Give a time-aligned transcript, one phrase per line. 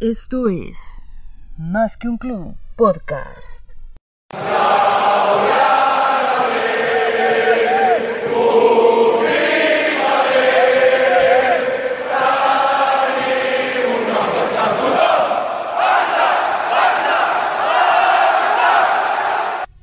[0.00, 0.78] Esto es
[1.58, 3.70] Más que un club podcast.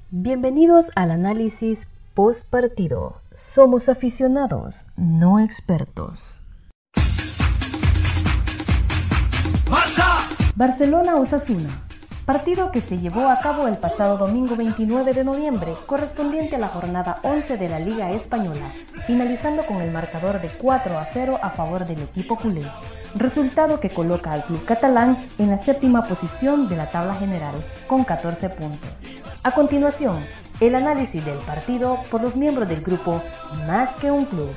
[0.09, 3.21] Bienvenidos al análisis post partido.
[3.35, 6.41] Somos aficionados, no expertos.
[10.57, 11.69] Barcelona Osasuna.
[12.25, 16.69] Partido que se llevó a cabo el pasado domingo 29 de noviembre, correspondiente a la
[16.69, 18.71] jornada 11 de la Liga Española,
[19.05, 22.63] finalizando con el marcador de 4 a 0 a favor del equipo culé.
[23.13, 28.03] Resultado que coloca al club catalán en la séptima posición de la tabla general, con
[28.03, 28.89] 14 puntos.
[29.43, 30.23] A continuación,
[30.59, 33.21] el análisis del partido por los miembros del grupo
[33.67, 34.49] Más que un club.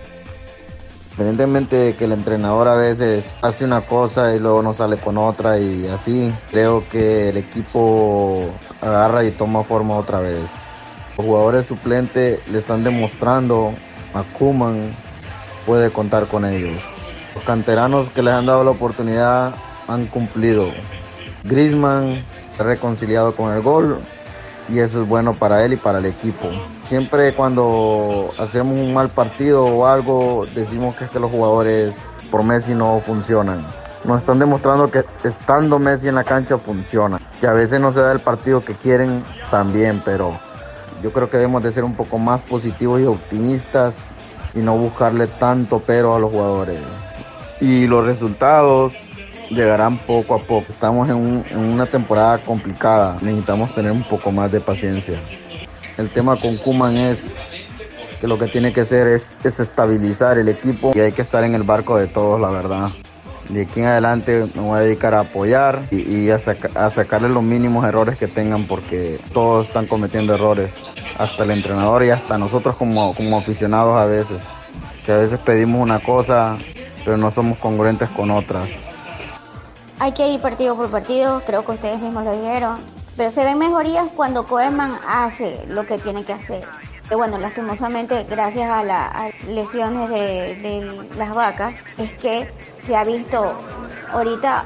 [1.20, 5.19] Independientemente de que el entrenador a veces hace una cosa y luego no sale con
[5.19, 8.48] otra y así, creo que el equipo
[8.81, 10.78] agarra y toma forma otra vez.
[11.19, 13.75] Los jugadores suplentes le están demostrando
[14.14, 14.94] a Kuman
[15.67, 16.81] puede contar con ellos.
[17.34, 19.55] Los canteranos que les han dado la oportunidad
[19.89, 20.70] han cumplido.
[21.44, 22.25] Griezmann
[22.59, 24.00] reconciliado con el gol,
[24.69, 26.48] y eso es bueno para él y para el equipo.
[26.84, 32.42] Siempre cuando hacemos un mal partido o algo, decimos que es que los jugadores por
[32.42, 33.64] Messi no funcionan.
[34.05, 37.20] Nos están demostrando que estando Messi en la cancha funciona.
[37.41, 40.33] Que a veces no se da el partido que quieren también, pero
[41.03, 44.16] yo creo que debemos de ser un poco más positivos y optimistas
[44.55, 46.81] y no buscarle tanto pero a los jugadores.
[47.61, 48.94] Y los resultados
[49.51, 50.67] llegarán poco a poco.
[50.69, 55.19] Estamos en, una temporada complicada, necesitamos tener un poco más de paciencia.
[55.97, 57.37] El tema con Kuman es
[58.21, 61.55] que lo que tiene que hacer es, estabilizar el equipo y hay que estar en
[61.55, 62.89] el barco de todos, la verdad.
[63.48, 67.84] De aquí en adelante me voy a dedicar a apoyar y, a, sacarle los mínimos
[67.84, 70.73] errores que tengan porque todos están cometiendo errores,
[71.19, 74.41] hasta el entrenador y hasta nosotros como, como aficionados a veces,
[75.05, 76.59] que a veces pedimos una cosa
[77.05, 78.90] pero no somos congruentes con otras.
[80.00, 82.78] Hay que ir partido por partido, creo que ustedes mismos lo dijeron,
[83.19, 86.65] pero se ven mejorías cuando Koeman hace lo que tiene que hacer.
[87.06, 92.50] Que bueno, lastimosamente, gracias a las lesiones de, de las vacas, es que
[92.81, 93.53] se ha visto
[94.10, 94.65] ahorita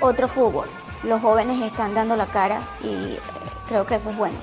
[0.00, 0.68] otro fútbol.
[1.02, 3.18] Los jóvenes están dando la cara y
[3.66, 4.36] creo que eso es bueno.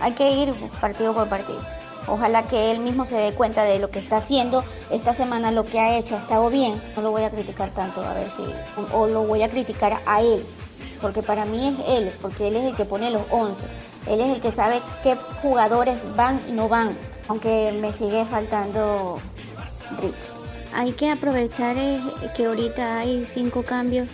[0.00, 1.60] Hay que ir partido por partido.
[2.08, 5.64] Ojalá que él mismo se dé cuenta de lo que está haciendo esta semana, lo
[5.64, 6.80] que ha hecho, ha estado bien.
[6.94, 8.44] No lo voy a criticar tanto, a ver si.
[8.92, 10.44] O, lo voy a criticar a él,
[11.00, 13.66] porque para mí es él, porque él es el que pone los 11.
[14.06, 16.96] Él es el que sabe qué jugadores van y no van,
[17.26, 19.18] aunque me sigue faltando
[20.00, 20.14] Rich.
[20.74, 21.76] Hay que aprovechar
[22.36, 24.08] que ahorita hay cinco cambios,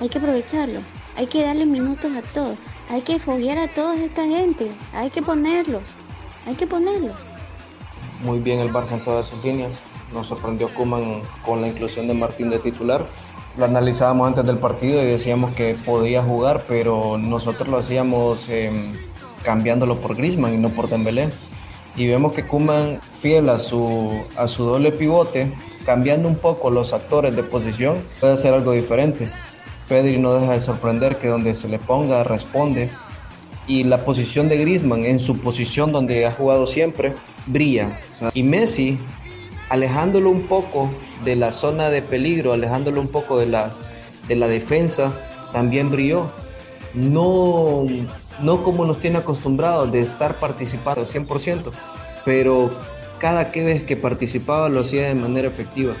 [0.00, 0.82] hay que aprovecharlos,
[1.16, 2.56] hay que darle minutos a todos,
[2.88, 5.82] hay que foguear a toda esta gente, hay que ponerlos,
[6.46, 7.16] hay que ponerlos
[8.22, 9.72] muy bien el Barça en todas sus líneas.
[10.12, 13.06] Nos sorprendió Kuman con la inclusión de Martín de titular.
[13.56, 18.94] Lo analizábamos antes del partido y decíamos que podía jugar, pero nosotros lo hacíamos em,
[19.42, 21.30] cambiándolo por Griezmann y no por Dembélé.
[21.96, 25.52] Y vemos que Kuman, fiel a su, a su doble pivote,
[25.84, 29.30] cambiando un poco los actores de posición, puede hacer algo diferente.
[29.88, 32.88] Pedri no deja de sorprender que donde se le ponga responde
[33.66, 37.14] y la posición de Griezmann en su posición donde ha jugado siempre
[37.46, 37.98] brilla.
[38.34, 38.98] Y Messi,
[39.68, 40.90] alejándolo un poco
[41.24, 43.72] de la zona de peligro, alejándolo un poco de la,
[44.28, 45.12] de la defensa,
[45.52, 46.30] también brilló.
[46.94, 47.86] No,
[48.42, 51.70] no como nos tiene acostumbrados de estar participando 100%,
[52.24, 52.70] pero
[53.18, 55.94] cada vez que participaba lo hacía de manera efectiva.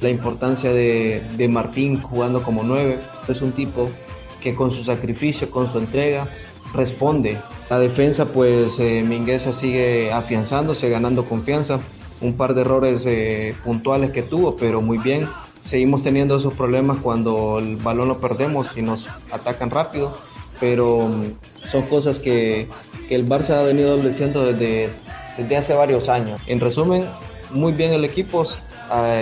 [0.00, 3.86] La importancia de, de Martín jugando como 9 es un tipo
[4.40, 6.30] que con su sacrificio, con su entrega,
[6.74, 7.38] responde.
[7.70, 11.80] La defensa, pues eh, Mingueza sigue afianzándose, ganando confianza.
[12.20, 15.28] Un par de errores eh, puntuales que tuvo, pero muy bien.
[15.62, 20.16] Seguimos teniendo esos problemas cuando el balón lo perdemos y nos atacan rápido,
[20.58, 22.68] pero mm, son cosas que,
[23.10, 24.90] el Barça ha venido adoleciendo desde,
[25.38, 26.40] desde hace varios años.
[26.46, 27.06] En resumen,
[27.50, 28.44] muy bien el equipo,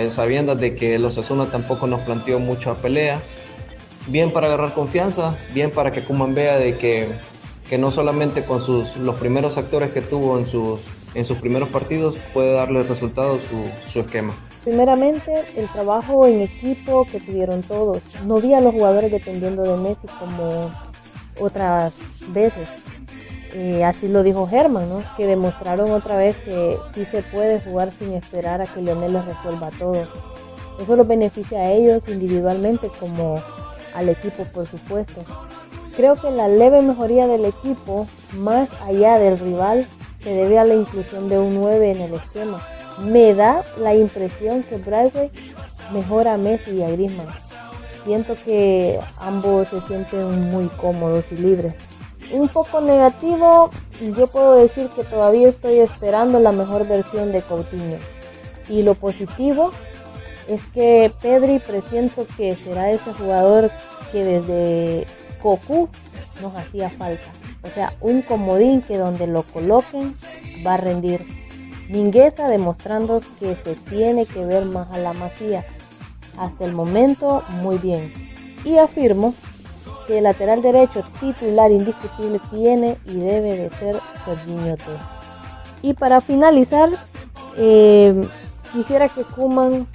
[0.09, 3.21] sabiendo de que los Asuna tampoco nos planteó mucho a pelea.
[4.07, 7.17] Bien para agarrar confianza, bien para que Kuman vea de que
[7.69, 10.79] que no solamente con sus, los primeros actores que tuvo en sus,
[11.13, 14.33] en sus primeros partidos puede darle resultado su, su esquema.
[14.63, 18.01] Primeramente, el trabajo en equipo que tuvieron todos.
[18.25, 20.71] No vi a los jugadores dependiendo de Messi como
[21.39, 21.93] otras
[22.29, 22.67] veces.
[23.53, 25.03] Eh, así lo dijo Germán, ¿no?
[25.15, 29.25] que demostraron otra vez que sí se puede jugar sin esperar a que Leonel les
[29.25, 30.05] resuelva todo.
[30.79, 33.41] Eso los beneficia a ellos individualmente como
[33.95, 35.23] al equipo, por supuesto.
[35.97, 39.87] Creo que la leve mejoría del equipo, más allá del rival,
[40.21, 42.63] se debe a la inclusión de un 9 en el esquema.
[42.99, 45.31] Me da la impresión que Bradway
[45.91, 47.25] mejora a Messi y a Griezmann.
[48.05, 51.73] Siento que ambos se sienten muy cómodos y libres.
[52.31, 53.71] Un poco negativo,
[54.15, 57.97] yo puedo decir que todavía estoy esperando la mejor versión de Coutinho.
[58.69, 59.71] Y lo positivo
[60.47, 63.71] es que Pedri presiento que será ese jugador
[64.11, 65.07] que desde
[65.41, 65.89] Cocu
[66.41, 67.27] nos hacía falta.
[67.63, 70.13] O sea, un comodín que donde lo coloquen
[70.65, 71.25] va a rendir.
[71.89, 75.65] Mingueza demostrando que se tiene que ver más a la masía.
[76.37, 78.13] Hasta el momento, muy bien.
[78.63, 79.33] Y afirmo
[80.05, 84.75] que el lateral derecho titular indiscutible tiene y debe de ser Serginho
[85.81, 86.89] Y para finalizar,
[87.57, 88.27] eh,
[88.73, 89.87] quisiera que Kuman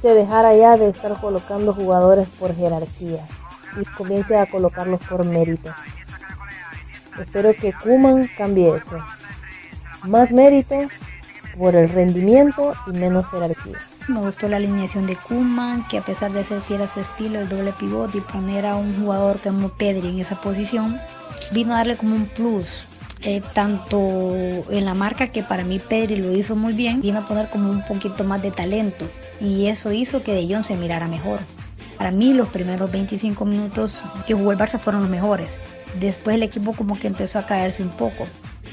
[0.00, 3.26] se dejara ya de estar colocando jugadores por jerarquía
[3.80, 5.70] y comience a colocarlos por mérito.
[7.20, 8.98] Espero que Kuman cambie eso.
[10.04, 10.76] Más mérito
[11.56, 13.78] por el rendimiento y menos jerarquía.
[14.08, 17.40] Me gustó la alineación de Kuman, que a pesar de ser fiel a su estilo,
[17.40, 21.00] el doble pivot y poner a un jugador como Pedri en esa posición,
[21.52, 22.84] vino a darle como un plus.
[23.22, 24.36] Eh, tanto
[24.70, 27.70] en la marca que para mí Pedri lo hizo muy bien, vino a poner como
[27.70, 29.08] un poquito más de talento
[29.40, 31.40] y eso hizo que De Jong se mirara mejor.
[31.96, 35.48] Para mí los primeros 25 minutos que jugó el Barça fueron los mejores.
[35.98, 38.26] Después el equipo como que empezó a caerse un poco.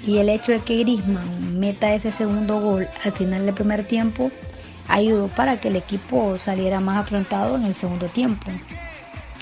[0.06, 4.32] Y el hecho de que Griezmann meta ese segundo gol al final del primer tiempo
[4.90, 8.52] ayudó para que el equipo saliera más afrontado en el segundo tiempo.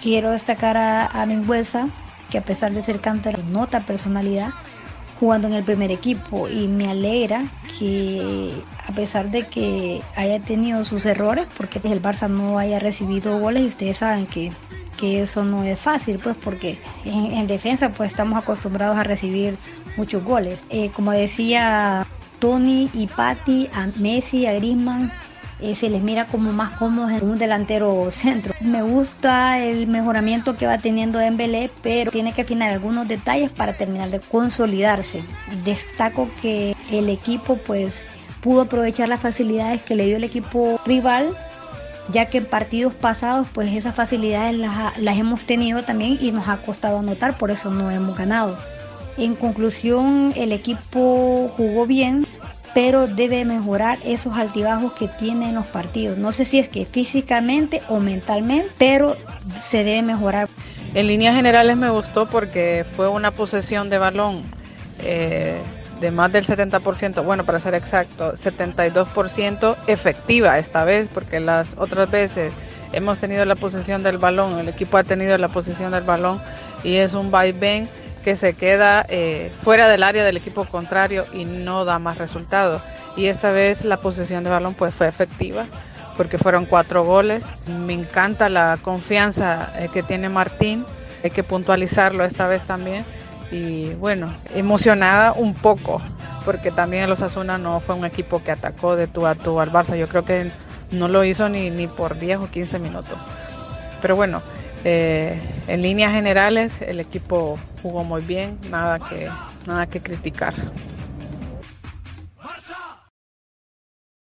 [0.02, 1.28] Quiero destacar a, a
[2.30, 4.52] que a pesar de ser cántaro, nota personalidad
[5.22, 7.46] jugando en el primer equipo y me alegra
[7.78, 8.52] que
[8.88, 13.62] a pesar de que haya tenido sus errores, porque el Barça no haya recibido goles
[13.62, 14.52] y ustedes saben que,
[15.02, 19.58] eso no es fácil, pues porque en, defensa pues estamos acostumbrados a recibir
[19.98, 20.64] muchos goles.
[20.70, 22.06] Eh, como decía
[22.38, 25.12] Tony y Patti, a Messi, a Griezmann,
[25.76, 28.54] se les mira como más cómodos en un delantero centro.
[28.62, 33.74] Me gusta el mejoramiento que va teniendo Dembélé, pero tiene que afinar algunos detalles para
[33.74, 35.24] terminar de consolidarse.
[35.64, 38.06] Destaco que el equipo pues
[38.42, 41.38] pudo aprovechar las facilidades que le dio el equipo rival
[42.10, 46.58] ya que en partidos pasados pues esas facilidades las, hemos tenido también y nos ha
[46.58, 48.58] costado anotar, por eso no hemos ganado.
[49.18, 52.26] En conclusión, el equipo jugó bien,
[52.74, 56.18] pero debe mejorar esos altibajos que tiene en los partidos.
[56.18, 59.18] No sé si es que físicamente o mentalmente, pero
[59.56, 60.48] se debe mejorar.
[60.94, 64.44] En líneas generales me gustó porque fue una posesión de balón
[65.04, 65.60] eh,
[66.02, 72.10] de más del 70%, bueno, para ser exacto, 72% efectiva esta vez, porque las otras
[72.10, 72.52] veces
[72.92, 76.42] hemos tenido la posesión del balón, el equipo ha tenido la posesión del balón
[76.84, 77.88] y es un vaivén
[78.22, 82.82] que se queda eh, fuera del área del equipo contrario y no da más resultados.
[83.16, 85.66] Y esta vez la posesión de balón pues fue efectiva
[86.18, 87.46] porque fueron cuatro goles.
[87.68, 90.86] Me encanta la confianza eh, que tiene Martín,
[91.24, 93.06] hay que puntualizarlo esta vez también.
[93.52, 96.02] Y bueno, emocionada un poco
[96.46, 99.72] porque también el Osasuna no fue un equipo que atacó de tú a tú al
[99.72, 99.98] Barça.
[99.98, 100.52] Yo creo que
[100.92, 103.18] no lo hizo ni, ni por 10 o 15 minutos.
[104.02, 104.42] Pero bueno,
[104.84, 109.30] eh, en líneas generales, el equipo jugó muy bien, nada que,
[109.66, 110.54] nada que criticar.